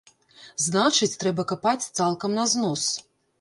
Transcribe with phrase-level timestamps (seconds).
[0.65, 2.89] Значыць, трэба капаць цалкам на знос.